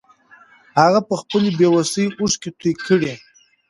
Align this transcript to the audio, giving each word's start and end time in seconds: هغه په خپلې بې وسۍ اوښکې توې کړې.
هغه 0.79 0.99
په 1.07 1.15
خپلې 1.21 1.49
بې 1.57 1.67
وسۍ 1.75 2.05
اوښکې 2.19 2.51
توې 2.59 2.73
کړې. 2.85 3.13